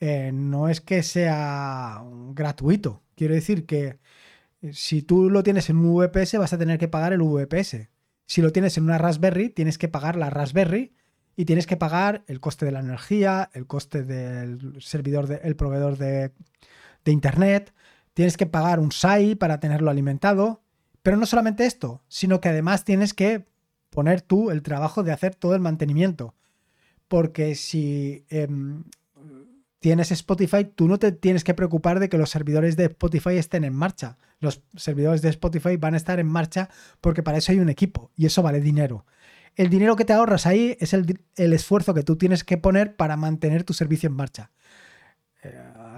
eh, 0.00 0.32
no 0.32 0.68
es 0.68 0.80
que 0.80 1.02
sea 1.02 2.02
gratuito. 2.32 3.02
Quiero 3.14 3.34
decir 3.34 3.66
que 3.66 3.98
eh, 4.62 4.72
si 4.72 5.02
tú 5.02 5.28
lo 5.30 5.42
tienes 5.42 5.68
en 5.70 5.76
un 5.76 5.94
VPS 5.94 6.38
vas 6.38 6.52
a 6.52 6.58
tener 6.58 6.78
que 6.78 6.88
pagar 6.88 7.12
el 7.12 7.22
VPS. 7.22 7.88
Si 8.26 8.42
lo 8.42 8.52
tienes 8.52 8.78
en 8.78 8.84
una 8.84 8.98
Raspberry, 8.98 9.50
tienes 9.50 9.76
que 9.76 9.88
pagar 9.88 10.16
la 10.16 10.30
Raspberry 10.30 10.94
y 11.36 11.44
tienes 11.44 11.66
que 11.66 11.76
pagar 11.76 12.24
el 12.28 12.40
coste 12.40 12.64
de 12.64 12.72
la 12.72 12.80
energía, 12.80 13.50
el 13.54 13.66
coste 13.66 14.04
del 14.04 14.80
servidor, 14.80 15.26
del 15.26 15.56
proveedor 15.56 15.98
de, 15.98 16.32
de, 17.04 17.12
Internet, 17.12 17.74
tienes 18.14 18.36
que 18.36 18.46
pagar 18.46 18.80
un 18.80 18.92
SAI 18.92 19.34
para 19.34 19.60
tenerlo 19.60 19.90
alimentado. 19.90 20.62
Pero 21.02 21.16
no 21.16 21.26
solamente 21.26 21.66
esto, 21.66 22.02
sino 22.08 22.40
que 22.40 22.50
además 22.50 22.84
tienes 22.84 23.14
que 23.14 23.46
poner 23.90 24.20
tú 24.22 24.50
el 24.50 24.62
trabajo 24.62 25.02
de 25.02 25.12
hacer 25.12 25.34
todo 25.34 25.54
el 25.54 25.60
mantenimiento. 25.60 26.34
Porque 27.08 27.54
si 27.54 28.24
em, 28.28 28.84
tienes 29.80 30.12
Spotify, 30.12 30.64
tú 30.64 30.86
no 30.86 30.98
te 30.98 31.10
tienes 31.10 31.42
que 31.42 31.54
preocupar 31.54 31.98
de 31.98 32.08
que 32.08 32.18
los 32.18 32.30
servidores 32.30 32.76
de 32.76 32.84
Spotify 32.84 33.36
estén 33.36 33.64
en 33.64 33.74
marcha. 33.74 34.18
Los 34.38 34.62
servidores 34.76 35.22
de 35.22 35.30
Spotify 35.30 35.76
van 35.76 35.94
a 35.94 35.96
estar 35.96 36.20
en 36.20 36.28
marcha 36.28 36.68
porque 37.00 37.22
para 37.22 37.38
eso 37.38 37.50
hay 37.50 37.58
un 37.58 37.70
equipo 37.70 38.12
y 38.14 38.26
eso 38.26 38.42
vale 38.42 38.60
dinero. 38.60 39.06
El 39.56 39.68
dinero 39.68 39.96
que 39.96 40.04
te 40.04 40.12
ahorras 40.12 40.46
ahí 40.46 40.76
es 40.80 40.92
el, 40.92 41.18
esfuerzo 41.34 41.92
que 41.94 42.02
tú 42.02 42.16
tienes 42.16 42.44
que 42.44 42.56
poner 42.56 42.94
para 42.94 43.16
mantener 43.16 43.64
tu 43.64 43.72
servicio 43.72 44.06
en 44.06 44.14
marcha. 44.14 44.52
Eh, 45.42 45.52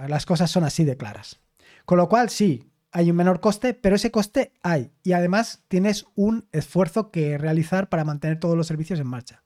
las 0.07 0.25
cosas 0.25 0.49
son 0.49 0.63
así 0.63 0.83
de 0.85 0.97
claras. 0.97 1.39
Con 1.85 1.97
lo 1.97 2.09
cual, 2.09 2.29
sí, 2.29 2.71
hay 2.91 3.11
un 3.11 3.17
menor 3.17 3.41
coste, 3.41 3.73
pero 3.73 3.95
ese 3.95 4.11
coste 4.11 4.53
hay. 4.63 4.91
Y 5.03 5.13
además 5.13 5.63
tienes 5.67 6.05
un 6.15 6.47
esfuerzo 6.51 7.11
que 7.11 7.37
realizar 7.37 7.89
para 7.89 8.05
mantener 8.05 8.39
todos 8.39 8.57
los 8.57 8.67
servicios 8.67 8.99
en 8.99 9.07
marcha. 9.07 9.43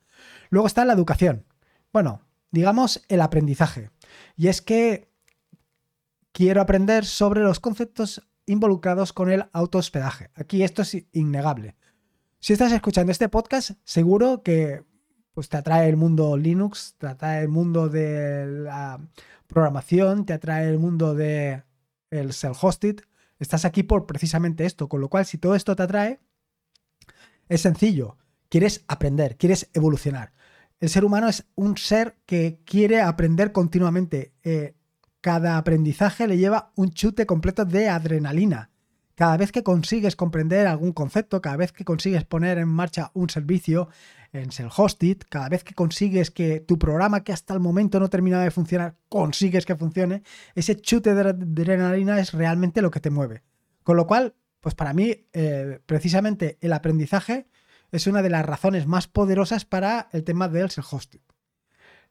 Luego 0.50 0.67
está 0.67 0.86
la 0.86 0.94
educación. 0.94 1.46
Bueno, 1.91 2.22
digamos 2.51 3.03
el 3.10 3.22
aprendizaje. 3.22 3.89
Y 4.35 4.47
es 4.47 4.61
que 4.61 5.11
quiero 6.31 6.61
aprender 6.61 7.05
sobre 7.05 7.41
los 7.41 7.59
conceptos 7.59 8.21
involucrados 8.45 9.13
con 9.13 9.29
el 9.31 9.45
autohospedaje. 9.51 10.29
Aquí 10.35 10.63
esto 10.63 10.81
es 10.81 10.97
innegable. 11.11 11.75
Si 12.39 12.53
estás 12.53 12.71
escuchando 12.71 13.11
este 13.11 13.29
podcast, 13.29 13.71
seguro 13.83 14.43
que 14.43 14.83
pues, 15.33 15.49
te 15.49 15.57
atrae 15.57 15.89
el 15.89 15.97
mundo 15.97 16.37
Linux, 16.37 16.95
te 16.97 17.07
atrae 17.07 17.41
el 17.41 17.49
mundo 17.49 17.89
de 17.89 18.45
la 18.45 18.99
programación, 19.47 20.25
te 20.25 20.33
atrae 20.33 20.69
el 20.69 20.79
mundo 20.79 21.13
de 21.13 21.63
el 22.09 22.29
self-hosted. 22.29 23.03
Estás 23.39 23.65
aquí 23.65 23.83
por 23.83 24.05
precisamente 24.05 24.65
esto, 24.65 24.87
con 24.87 25.01
lo 25.01 25.09
cual 25.09 25.25
si 25.25 25.37
todo 25.37 25.55
esto 25.55 25.75
te 25.75 25.83
atrae, 25.83 26.19
es 27.49 27.61
sencillo. 27.61 28.17
Quieres 28.49 28.83
aprender, 28.87 29.37
quieres 29.37 29.69
evolucionar. 29.73 30.33
El 30.79 30.89
ser 30.89 31.05
humano 31.05 31.27
es 31.27 31.46
un 31.55 31.75
ser 31.77 32.17
que 32.25 32.62
quiere 32.63 33.01
aprender 33.01 33.51
continuamente. 33.51 34.34
Eh, 34.43 34.75
cada 35.22 35.57
aprendizaje 35.57 36.27
le 36.27 36.38
lleva 36.38 36.72
un 36.75 36.91
chute 36.91 37.25
completo 37.25 37.65
de 37.65 37.89
adrenalina. 37.89 38.69
Cada 39.15 39.36
vez 39.38 39.51
que 39.51 39.63
consigues 39.63 40.15
comprender 40.15 40.67
algún 40.67 40.93
concepto, 40.93 41.41
cada 41.41 41.57
vez 41.57 41.72
que 41.72 41.84
consigues 41.84 42.24
poner 42.24 42.60
en 42.60 42.67
marcha 42.67 43.10
un 43.15 43.27
servicio 43.31 43.89
en 44.31 44.51
self-hosted, 44.51 45.24
cada 45.27 45.50
vez 45.50 45.63
que 45.63 45.74
consigues 45.74 46.29
que 46.29 46.60
tu 46.60 46.77
programa 46.77 47.24
que 47.24 47.34
hasta 47.34 47.55
el 47.55 47.60
momento 47.60 48.00
no 48.00 48.12
terminaba 48.12 48.43
de 48.43 48.51
funcionar, 48.51 48.96
consigues 49.10 49.65
que 49.65 49.75
funcione, 49.75 50.22
ese 50.53 50.75
chute 50.75 51.15
de 51.15 51.22
adrenalina 51.22 52.19
es 52.19 52.34
realmente 52.34 52.84
lo 52.84 52.91
que 52.91 53.00
te 53.00 53.10
mueve. 53.10 53.41
Con 53.81 53.98
lo 53.98 54.05
cual, 54.05 54.36
pues 54.60 54.75
para 54.75 54.93
mí, 54.93 55.25
eh, 55.34 55.79
precisamente 55.88 56.60
el 56.62 56.74
aprendizaje 56.74 57.48
es 57.91 58.08
una 58.08 58.22
de 58.22 58.29
las 58.29 58.46
razones 58.46 58.88
más 58.88 59.08
poderosas 59.08 59.65
para 59.65 60.10
el 60.12 60.24
tema 60.24 60.48
del 60.50 60.70
self-hosted. 60.70 61.22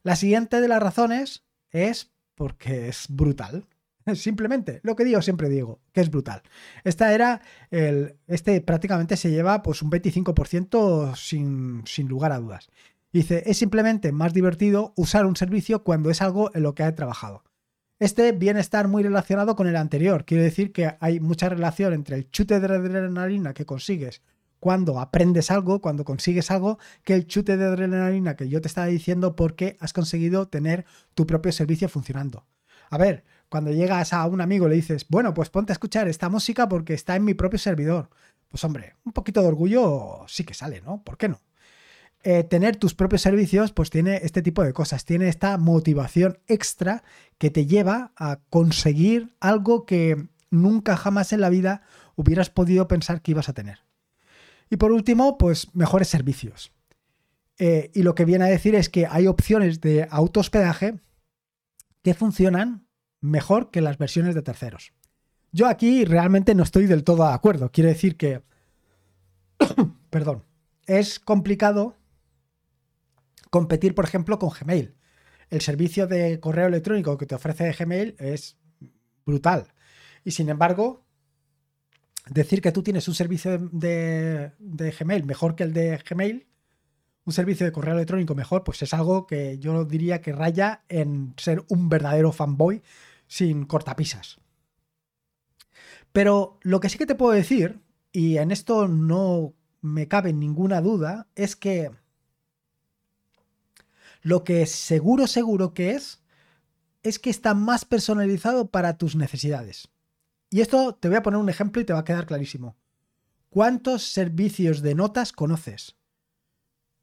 La 0.03 0.15
siguiente 0.15 0.61
de 0.61 0.67
las 0.67 0.81
razones 0.81 1.43
es 1.71 2.11
porque 2.35 2.87
es 2.87 3.07
brutal. 3.09 3.65
Simplemente, 4.15 4.79
lo 4.83 4.95
que 4.95 5.03
digo, 5.03 5.21
siempre 5.21 5.49
digo, 5.49 5.81
que 5.91 6.01
es 6.01 6.09
brutal. 6.09 6.41
Esta 6.83 7.13
era, 7.13 7.41
el, 7.71 8.17
este 8.27 8.61
prácticamente 8.61 9.17
se 9.17 9.31
lleva 9.31 9.61
pues 9.63 9.81
un 9.81 9.91
25% 9.91 11.15
sin, 11.15 11.83
sin 11.85 12.07
lugar 12.07 12.31
a 12.31 12.39
dudas. 12.39 12.69
Dice, 13.11 13.43
es 13.45 13.57
simplemente 13.57 14.11
más 14.11 14.33
divertido 14.33 14.93
usar 14.95 15.25
un 15.25 15.35
servicio 15.35 15.83
cuando 15.83 16.09
es 16.09 16.21
algo 16.21 16.51
en 16.53 16.63
lo 16.63 16.75
que 16.75 16.83
he 16.83 16.91
trabajado. 16.91 17.43
Este 17.99 18.31
viene 18.31 18.59
a 18.59 18.61
estar 18.61 18.87
muy 18.87 19.01
relacionado 19.01 19.55
con 19.55 19.67
el 19.67 19.75
anterior. 19.75 20.23
Quiere 20.25 20.43
decir 20.43 20.71
que 20.71 20.95
hay 20.99 21.19
mucha 21.19 21.49
relación 21.49 21.93
entre 21.93 22.15
el 22.15 22.29
chute 22.29 22.59
de 22.59 22.67
adrenalina 22.67 23.53
que 23.53 23.65
consigues 23.65 24.21
cuando 24.59 24.99
aprendes 24.99 25.51
algo, 25.51 25.81
cuando 25.81 26.05
consigues 26.05 26.51
algo, 26.51 26.79
que 27.03 27.13
el 27.13 27.27
chute 27.27 27.57
de 27.57 27.65
adrenalina 27.65 28.35
que 28.35 28.49
yo 28.49 28.61
te 28.61 28.67
estaba 28.67 28.87
diciendo 28.87 29.35
porque 29.35 29.77
has 29.79 29.93
conseguido 29.93 30.47
tener 30.47 30.85
tu 31.13 31.27
propio 31.27 31.51
servicio 31.51 31.89
funcionando. 31.89 32.45
A 32.89 32.97
ver, 32.97 33.25
cuando 33.49 33.71
llegas 33.71 34.13
a 34.13 34.25
un 34.25 34.41
amigo 34.41 34.67
y 34.67 34.69
le 34.69 34.75
dices, 34.75 35.05
bueno, 35.09 35.33
pues 35.33 35.49
ponte 35.49 35.71
a 35.71 35.75
escuchar 35.75 36.07
esta 36.07 36.29
música 36.29 36.67
porque 36.67 36.93
está 36.93 37.15
en 37.15 37.25
mi 37.25 37.33
propio 37.33 37.59
servidor. 37.59 38.09
Pues 38.47 38.63
hombre, 38.63 38.95
un 39.03 39.13
poquito 39.13 39.41
de 39.41 39.47
orgullo 39.47 40.25
sí 40.27 40.43
que 40.43 40.53
sale, 40.53 40.81
¿no? 40.81 41.03
¿Por 41.03 41.17
qué 41.17 41.29
no? 41.29 41.41
Eh, 42.23 42.43
tener 42.43 42.75
tus 42.75 42.95
propios 42.95 43.21
servicios 43.21 43.71
pues 43.71 43.89
tiene 43.89 44.17
este 44.23 44.41
tipo 44.41 44.63
de 44.63 44.73
cosas, 44.73 45.05
tiene 45.05 45.29
esta 45.29 45.57
motivación 45.57 46.39
extra 46.47 47.03
que 47.37 47.51
te 47.51 47.65
lleva 47.67 48.11
a 48.17 48.39
conseguir 48.49 49.35
algo 49.39 49.85
que 49.85 50.27
nunca 50.49 50.97
jamás 50.97 51.31
en 51.31 51.41
la 51.41 51.49
vida 51.49 51.83
hubieras 52.15 52.49
podido 52.49 52.87
pensar 52.87 53.21
que 53.21 53.31
ibas 53.31 53.49
a 53.49 53.53
tener. 53.53 53.86
Y 54.69 54.77
por 54.77 54.91
último, 54.91 55.37
pues 55.37 55.73
mejores 55.73 56.07
servicios. 56.07 56.71
Eh, 57.57 57.91
y 57.93 58.03
lo 58.03 58.15
que 58.15 58.25
viene 58.25 58.45
a 58.45 58.49
decir 58.49 58.75
es 58.75 58.89
que 58.89 59.07
hay 59.07 59.27
opciones 59.27 59.81
de 59.81 60.07
autohospedaje 60.09 60.99
que 62.03 62.13
funcionan 62.13 62.87
mejor 63.19 63.71
que 63.71 63.81
las 63.81 63.97
versiones 63.97 64.35
de 64.35 64.41
terceros. 64.41 64.93
Yo 65.51 65.67
aquí 65.67 66.05
realmente 66.05 66.53
no 66.53 66.63
estoy 66.63 66.85
del 66.85 67.03
todo 67.03 67.27
de 67.27 67.33
acuerdo. 67.33 67.71
Quiero 67.71 67.89
decir 67.89 68.17
que, 68.17 68.43
perdón, 70.09 70.43
es 70.85 71.19
complicado 71.19 71.95
competir, 73.49 73.95
por 73.95 74.05
ejemplo, 74.05 74.37
con 74.37 74.49
Gmail. 74.49 74.93
El 75.49 75.61
servicio 75.61 76.07
de 76.07 76.39
correo 76.39 76.67
electrónico 76.67 77.17
que 77.17 77.25
te 77.25 77.35
ofrece 77.35 77.71
Gmail 77.71 78.15
es 78.19 78.57
brutal. 79.25 79.73
Y 80.23 80.31
sin 80.31 80.49
embargo, 80.49 81.06
decir 82.29 82.61
que 82.61 82.71
tú 82.71 82.83
tienes 82.83 83.07
un 83.07 83.15
servicio 83.15 83.57
de, 83.57 84.51
Gmail 84.59 85.25
mejor 85.25 85.55
que 85.55 85.63
el 85.63 85.73
de 85.73 85.97
Gmail, 85.97 86.47
un 87.25 87.33
servicio 87.33 87.65
de 87.65 87.71
correo 87.71 87.95
electrónico 87.95 88.35
mejor, 88.35 88.63
pues 88.63 88.81
es 88.81 88.93
algo 88.93 89.27
que 89.27 89.59
yo 89.59 89.85
diría 89.85 90.21
que 90.21 90.31
raya 90.31 90.83
en 90.87 91.33
ser 91.37 91.65
un 91.67 91.89
verdadero 91.89 92.31
fanboy 92.31 92.81
sin 93.27 93.65
cortapisas. 93.65 94.39
Pero 96.13 96.57
lo 96.61 96.79
que 96.79 96.89
sí 96.89 96.97
que 96.97 97.05
te 97.05 97.15
puedo 97.15 97.33
decir, 97.33 97.79
y 98.11 98.37
en 98.37 98.51
esto 98.51 98.87
no 98.87 99.53
me 99.81 100.07
cabe 100.07 100.33
ninguna 100.33 100.81
duda, 100.81 101.27
es 101.35 101.55
que 101.55 101.91
lo 104.21 104.43
que 104.43 104.65
seguro, 104.65 105.27
seguro 105.27 105.73
que 105.73 105.91
es, 105.91 106.23
es 107.03 107.19
que 107.19 107.29
está 107.29 107.53
más 107.53 107.85
personalizado 107.85 108.71
para 108.71 108.97
tus 108.97 109.15
necesidades. 109.15 109.89
Y 110.49 110.61
esto 110.61 110.95
te 110.95 111.07
voy 111.07 111.17
a 111.17 111.23
poner 111.23 111.39
un 111.39 111.49
ejemplo 111.49 111.81
y 111.81 111.85
te 111.85 111.93
va 111.93 111.99
a 111.99 112.05
quedar 112.05 112.25
clarísimo. 112.25 112.77
¿Cuántos 113.49 114.03
servicios 114.03 114.81
de 114.81 114.95
notas 114.95 115.31
conoces? 115.31 115.97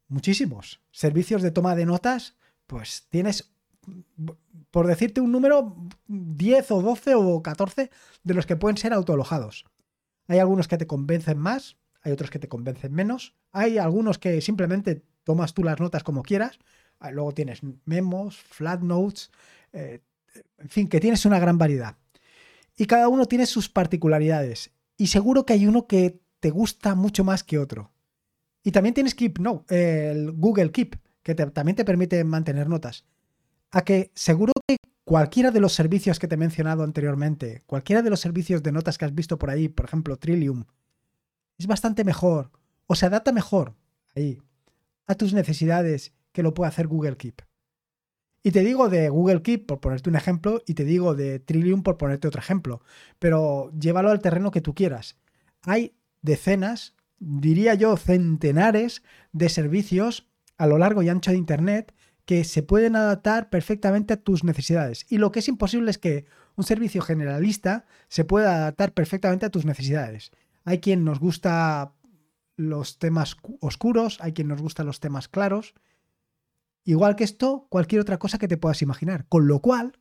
Muchísimos. 0.09 0.81
Servicios 0.91 1.43
de 1.43 1.51
toma 1.51 1.75
de 1.75 1.87
notas, 1.87 2.37
pues 2.67 3.07
tienes 3.11 3.55
por 4.71 4.87
decirte 4.87 5.21
un 5.21 5.33
número, 5.33 5.77
10 6.09 6.71
o 6.73 6.83
12 6.83 7.15
o 7.15 7.43
14 7.43 7.91
de 8.23 8.35
los 8.35 8.47
que 8.47 8.57
pueden 8.57 8.77
ser 8.77 8.93
autoalojados. 8.93 9.65
Hay 10.27 10.39
algunos 10.39 10.69
que 10.69 10.79
te 10.79 10.87
convencen 10.87 11.39
más, 11.39 11.77
hay 12.03 12.13
otros 12.13 12.31
que 12.31 12.39
te 12.39 12.49
convencen 12.49 12.93
menos, 12.93 13.35
hay 13.53 13.79
algunos 13.79 14.19
que 14.19 14.41
simplemente 14.41 15.05
tomas 15.23 15.55
tú 15.55 15.63
las 15.63 15.79
notas 15.81 16.03
como 16.03 16.23
quieras, 16.23 16.59
ah, 16.99 17.11
luego 17.11 17.33
tienes 17.33 17.61
memos, 17.85 18.37
flat 18.37 18.81
notes, 18.81 19.31
eh, 19.73 20.01
en 20.59 20.69
fin, 20.69 20.89
que 20.89 21.01
tienes 21.01 21.25
una 21.25 21.39
gran 21.39 21.59
variedad. 21.59 21.97
Y 22.77 22.87
cada 22.87 23.09
uno 23.09 23.27
tiene 23.27 23.47
sus 23.47 23.69
particularidades. 23.69 24.73
Y 24.97 25.09
seguro 25.09 25.47
que 25.47 25.53
hay 25.53 25.67
uno 25.67 25.87
que 25.87 26.21
te 26.41 26.51
gusta 26.51 26.95
mucho 26.95 27.25
más 27.25 27.45
que 27.45 27.59
otro. 27.59 27.93
Y 28.63 28.73
también 28.73 28.95
tienes 28.95 29.15
Keep, 29.15 29.39
no, 29.39 29.65
el 29.69 30.33
Google 30.33 30.73
Keep, 30.73 30.97
que 31.23 31.35
también 31.35 31.77
te 31.77 31.85
permite 31.85 32.23
mantener 32.25 32.69
notas 32.69 33.05
a 33.75 33.83
que 33.83 34.13
seguro 34.15 34.53
que 34.69 34.77
cualquiera 35.05 35.51
de 35.51 35.61
los 35.61 35.73
servicios 35.73 36.19
que 36.19 36.29
te 36.29 36.37
he 36.37 36.39
mencionado 36.39 36.85
anteriormente, 36.85 37.63
cualquiera 37.67 38.03
de 38.03 38.11
los 38.11 38.21
servicios 38.21 38.63
de 38.63 38.73
notas 38.73 38.99
que 38.99 39.05
has 39.05 39.15
visto 39.15 39.39
por 39.39 39.51
ahí, 39.51 39.69
por 39.69 39.87
ejemplo 39.87 40.17
Trillium, 40.17 40.65
es 41.59 41.67
bastante 41.67 42.05
mejor 42.05 42.53
o 42.87 42.95
se 42.95 43.07
adapta 43.07 43.33
mejor 43.33 43.75
ahí 44.15 44.41
a 45.07 45.17
tus 45.17 45.35
necesidades 45.35 46.15
que 46.33 46.43
lo 46.43 46.55
puede 46.55 46.69
hacer 46.69 46.87
Google 46.87 47.17
Keep. 47.17 47.43
Y 48.47 48.51
te 48.51 48.61
digo 48.61 48.91
de 48.91 49.09
Google 49.09 49.41
Keep 49.41 49.67
por 49.67 49.81
ponerte 49.81 50.11
un 50.11 50.17
ejemplo 50.17 50.63
y 50.67 50.75
te 50.75 50.85
digo 50.85 51.15
de 51.15 51.39
Trillium 51.39 51.83
por 51.83 51.97
ponerte 51.97 52.29
otro 52.29 52.41
ejemplo, 52.41 52.83
pero 53.19 53.73
llévalo 53.73 54.11
al 54.11 54.21
terreno 54.21 54.51
que 54.51 54.61
tú 54.61 54.75
quieras. 54.75 55.17
Hay 55.63 55.97
decenas, 56.21 56.95
diría 57.19 57.73
yo 57.73 57.97
centenares 57.97 59.03
de 59.33 59.49
servicios 59.49 60.29
a 60.59 60.67
lo 60.67 60.77
largo 60.77 61.03
y 61.03 61.09
ancho 61.09 61.31
de 61.31 61.39
Internet 61.39 61.95
que 62.27 62.45
se 62.45 62.63
pueden 62.63 62.97
adaptar 62.97 63.49
perfectamente 63.49 64.13
a 64.13 64.19
tus 64.19 64.45
necesidades. 64.45 65.07
Y 65.09 65.17
lo 65.17 65.33
que 65.33 65.39
es 65.39 65.49
imposible 65.49 65.91
es 65.91 65.97
que 65.97 66.27
un 66.55 66.65
servicio 66.65 67.01
generalista 67.01 67.87
se 68.09 68.27
pueda 68.27 68.57
adaptar 68.57 68.93
perfectamente 68.93 69.47
a 69.47 69.51
tus 69.51 69.65
necesidades. 69.65 70.33
Hay 70.65 70.81
quien 70.81 71.03
nos 71.03 71.19
gusta 71.19 71.95
los 72.57 72.99
temas 72.99 73.39
oscuros, 73.61 74.19
hay 74.21 74.35
quien 74.35 74.49
nos 74.49 74.61
gusta 74.61 74.85
los 74.85 75.01
temas 75.01 75.29
claros. 75.29 75.75
Igual 76.85 77.17
que 77.17 77.25
esto, 77.25 77.67
cualquier 77.71 78.01
otra 78.01 78.19
cosa 78.19 78.39
que 78.39 78.49
te 78.49 78.59
puedas 78.59 78.83
imaginar. 78.83 79.27
Con 79.29 79.49
lo 79.49 79.61
cual, 79.61 79.99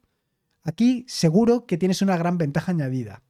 aquí 0.64 1.06
seguro 1.08 1.66
que 1.66 1.78
tienes 1.78 2.02
una 2.02 2.18
gran 2.18 2.38
ventaja 2.38 2.72
añadida, 2.72 3.24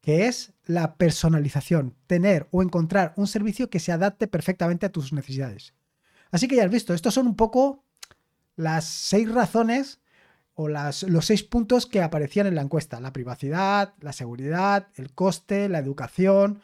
que 0.00 0.26
es 0.26 0.54
la 0.64 0.96
personalización, 0.96 1.94
tener 2.06 2.48
o 2.50 2.62
encontrar 2.62 3.12
un 3.16 3.26
servicio 3.26 3.68
que 3.68 3.80
se 3.80 3.92
adapte 3.92 4.26
perfectamente 4.26 4.86
a 4.86 4.92
tus 4.92 5.12
necesidades. 5.12 5.74
Así 6.30 6.48
que 6.48 6.56
ya 6.56 6.64
has 6.64 6.70
visto, 6.70 6.94
estos 6.94 7.14
son 7.14 7.26
un 7.26 7.36
poco 7.36 7.84
las 8.56 8.84
seis 8.84 9.30
razones 9.30 10.00
o 10.54 10.68
las, 10.68 11.02
los 11.02 11.26
seis 11.26 11.42
puntos 11.42 11.86
que 11.86 12.02
aparecían 12.02 12.46
en 12.46 12.54
la 12.54 12.62
encuesta. 12.62 13.00
La 13.00 13.12
privacidad, 13.12 13.94
la 14.00 14.12
seguridad, 14.12 14.88
el 14.94 15.12
coste, 15.12 15.68
la 15.68 15.78
educación, 15.78 16.60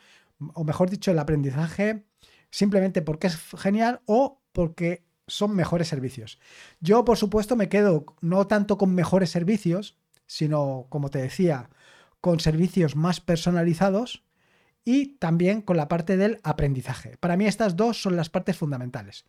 o 0.54 0.64
mejor 0.64 0.90
dicho, 0.90 1.10
el 1.10 1.18
aprendizaje, 1.18 2.04
simplemente 2.50 3.02
porque 3.02 3.26
es 3.26 3.38
genial 3.56 4.00
o 4.06 4.40
porque 4.52 5.05
son 5.26 5.54
mejores 5.54 5.88
servicios. 5.88 6.38
Yo, 6.80 7.04
por 7.04 7.16
supuesto, 7.16 7.56
me 7.56 7.68
quedo 7.68 8.06
no 8.20 8.46
tanto 8.46 8.78
con 8.78 8.94
mejores 8.94 9.30
servicios, 9.30 9.98
sino, 10.26 10.86
como 10.88 11.10
te 11.10 11.20
decía, 11.20 11.70
con 12.20 12.40
servicios 12.40 12.96
más 12.96 13.20
personalizados 13.20 14.24
y 14.84 15.16
también 15.18 15.62
con 15.62 15.76
la 15.76 15.88
parte 15.88 16.16
del 16.16 16.40
aprendizaje. 16.42 17.16
Para 17.18 17.36
mí 17.36 17.46
estas 17.46 17.76
dos 17.76 18.00
son 18.00 18.16
las 18.16 18.30
partes 18.30 18.56
fundamentales. 18.56 19.24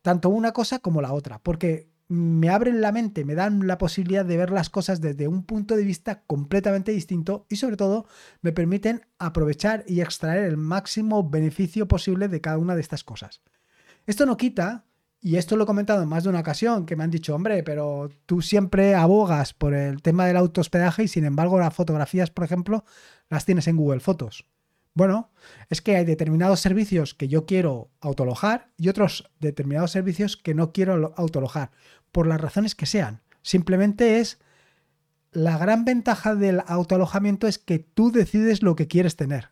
Tanto 0.00 0.28
una 0.28 0.52
cosa 0.52 0.78
como 0.78 1.02
la 1.02 1.12
otra, 1.12 1.40
porque 1.40 1.90
me 2.08 2.50
abren 2.50 2.80
la 2.80 2.92
mente, 2.92 3.24
me 3.24 3.34
dan 3.34 3.66
la 3.66 3.78
posibilidad 3.78 4.24
de 4.24 4.36
ver 4.36 4.50
las 4.50 4.70
cosas 4.70 5.00
desde 5.00 5.28
un 5.28 5.44
punto 5.44 5.76
de 5.76 5.84
vista 5.84 6.22
completamente 6.24 6.92
distinto 6.92 7.46
y 7.48 7.56
sobre 7.56 7.76
todo 7.76 8.06
me 8.42 8.52
permiten 8.52 9.06
aprovechar 9.18 9.84
y 9.86 10.00
extraer 10.00 10.44
el 10.44 10.56
máximo 10.56 11.28
beneficio 11.28 11.88
posible 11.88 12.28
de 12.28 12.40
cada 12.40 12.58
una 12.58 12.74
de 12.74 12.80
estas 12.80 13.02
cosas. 13.02 13.40
Esto 14.06 14.26
no 14.26 14.36
quita, 14.36 14.84
y 15.24 15.36
esto 15.36 15.56
lo 15.56 15.62
he 15.62 15.66
comentado 15.66 16.02
en 16.02 16.08
más 16.08 16.24
de 16.24 16.30
una 16.30 16.40
ocasión, 16.40 16.84
que 16.84 16.96
me 16.96 17.04
han 17.04 17.10
dicho, 17.12 17.32
hombre, 17.32 17.62
pero 17.62 18.10
tú 18.26 18.42
siempre 18.42 18.96
abogas 18.96 19.54
por 19.54 19.72
el 19.72 20.02
tema 20.02 20.26
del 20.26 20.36
autohospedaje 20.36 21.04
y 21.04 21.08
sin 21.08 21.24
embargo 21.24 21.60
las 21.60 21.72
fotografías, 21.72 22.30
por 22.30 22.44
ejemplo, 22.44 22.84
las 23.28 23.44
tienes 23.44 23.68
en 23.68 23.76
Google 23.76 24.00
Fotos. 24.00 24.44
Bueno, 24.94 25.30
es 25.70 25.80
que 25.80 25.94
hay 25.94 26.04
determinados 26.04 26.58
servicios 26.58 27.14
que 27.14 27.28
yo 27.28 27.46
quiero 27.46 27.88
autolojar 28.00 28.72
y 28.76 28.88
otros 28.88 29.30
determinados 29.38 29.92
servicios 29.92 30.36
que 30.36 30.54
no 30.54 30.72
quiero 30.72 31.14
autolojar, 31.16 31.70
por 32.10 32.26
las 32.26 32.40
razones 32.40 32.74
que 32.74 32.86
sean. 32.86 33.22
Simplemente 33.42 34.18
es 34.18 34.40
la 35.30 35.56
gran 35.56 35.84
ventaja 35.84 36.34
del 36.34 36.62
autoalojamiento 36.66 37.46
es 37.46 37.58
que 37.58 37.78
tú 37.78 38.10
decides 38.10 38.62
lo 38.62 38.74
que 38.74 38.88
quieres 38.88 39.14
tener. 39.14 39.51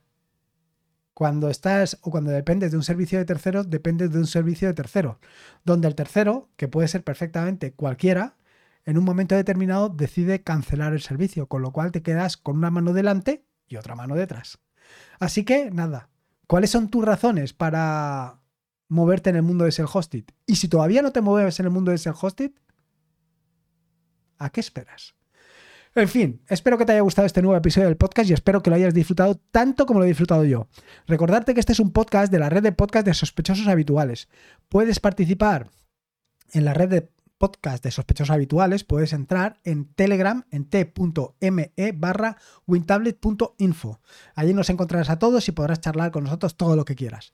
Cuando 1.21 1.51
estás 1.51 1.99
o 2.01 2.11
cuando 2.11 2.31
dependes 2.31 2.71
de 2.71 2.79
un 2.79 2.83
servicio 2.83 3.19
de 3.19 3.27
terceros, 3.27 3.69
dependes 3.69 4.11
de 4.11 4.17
un 4.17 4.27
servicio 4.27 4.69
de 4.69 4.73
tercero, 4.73 5.21
donde 5.67 5.87
el 5.87 5.95
tercero, 5.95 6.49
que 6.57 6.67
puede 6.67 6.89
ser 6.89 7.05
perfectamente 7.05 7.75
cualquiera, 7.75 8.39
en 8.87 8.97
un 8.97 9.05
momento 9.05 9.35
determinado 9.35 9.91
decide 9.91 10.43
cancelar 10.43 10.95
el 10.95 11.03
servicio, 11.03 11.47
con 11.47 11.61
lo 11.61 11.73
cual 11.73 11.93
te 11.93 12.01
quedas 12.01 12.39
con 12.39 12.57
una 12.57 12.71
mano 12.71 12.95
delante 12.95 13.45
y 13.69 13.77
otra 13.77 13.95
mano 13.95 14.15
detrás. 14.15 14.61
Así 15.19 15.45
que, 15.45 15.71
nada, 15.71 16.09
¿cuáles 16.47 16.71
son 16.71 16.89
tus 16.89 17.05
razones 17.05 17.53
para 17.53 18.41
moverte 18.89 19.29
en 19.29 19.37
el 19.37 19.43
mundo 19.43 19.67
de 19.67 19.73
self-hosted? 19.73 20.25
Y 20.47 20.57
si 20.57 20.69
todavía 20.69 21.03
no 21.03 21.13
te 21.13 21.21
mueves 21.21 21.61
en 21.61 21.67
el 21.67 21.71
mundo 21.71 21.91
de 21.91 21.99
self-hosted, 21.99 22.53
¿a 24.39 24.49
qué 24.49 24.61
esperas? 24.61 25.15
En 25.95 26.09
fin, 26.09 26.41
espero 26.49 26.79
que 26.79 26.85
te 26.85 26.93
haya 26.93 27.01
gustado 27.01 27.27
este 27.27 27.43
nuevo 27.43 27.57
episodio 27.57 27.89
del 27.89 27.97
podcast 27.97 28.31
y 28.31 28.33
espero 28.33 28.63
que 28.63 28.71
lo 28.71 28.77
hayas 28.77 28.95
disfrutado 28.95 29.35
tanto 29.51 29.87
como 29.87 29.99
lo 29.99 30.05
he 30.05 30.09
disfrutado 30.09 30.45
yo. 30.45 30.69
Recordarte 31.09 31.53
que 31.53 31.61
este 31.61 31.73
es 31.73 31.81
un 31.81 31.93
podcast 31.93 32.31
de 32.31 32.39
la 32.39 32.49
red 32.49 32.63
de 32.63 32.71
podcast 32.71 33.07
de 33.07 33.15
sospechosos 33.15 33.67
habituales. 33.67 34.29
Puedes 34.69 35.01
participar 35.01 35.69
en 36.53 36.65
la 36.65 36.75
red 36.75 36.89
de 36.89 37.11
podcast 37.41 37.83
de 37.83 37.91
sospechosos 37.91 38.31
habituales, 38.31 38.85
puedes 38.85 39.15
entrar 39.15 39.61
en 39.65 39.87
Telegram 39.87 40.45
en 40.51 40.67
t.me 40.67 41.73
barra 41.95 42.37
wintablet.info. 42.67 43.99
Allí 44.35 44.53
nos 44.53 44.69
encontrarás 44.69 45.09
a 45.09 45.19
todos 45.19 45.49
y 45.49 45.53
podrás 45.53 45.81
charlar 45.81 46.11
con 46.11 46.25
nosotros 46.25 46.57
todo 46.59 46.77
lo 46.77 46.85
que 46.85 46.95
quieras. 46.95 47.33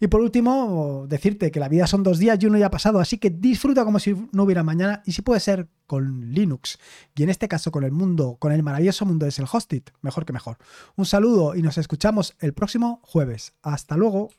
Y 0.00 0.06
por 0.06 0.22
último, 0.22 1.04
decirte 1.06 1.50
que 1.50 1.60
la 1.60 1.68
vida 1.68 1.86
son 1.86 2.02
dos 2.02 2.18
días 2.18 2.38
y 2.40 2.46
uno 2.46 2.56
ya 2.56 2.66
ha 2.66 2.70
pasado, 2.70 2.98
así 2.98 3.18
que 3.18 3.28
disfruta 3.28 3.84
como 3.84 3.98
si 3.98 4.16
no 4.32 4.44
hubiera 4.44 4.62
mañana 4.62 5.02
y 5.04 5.12
si 5.12 5.20
puede 5.20 5.38
ser 5.38 5.68
con 5.86 6.32
Linux 6.32 6.78
y 7.14 7.22
en 7.22 7.28
este 7.28 7.46
caso 7.46 7.70
con 7.70 7.84
el 7.84 7.92
mundo, 7.92 8.38
con 8.38 8.52
el 8.52 8.62
maravilloso 8.62 9.04
mundo 9.04 9.26
de 9.26 9.32
Self-Hosted, 9.32 9.82
mejor 10.00 10.24
que 10.24 10.32
mejor. 10.32 10.56
Un 10.96 11.04
saludo 11.04 11.54
y 11.54 11.60
nos 11.60 11.76
escuchamos 11.76 12.34
el 12.40 12.54
próximo 12.54 13.00
jueves. 13.04 13.52
Hasta 13.62 13.98
luego. 13.98 14.30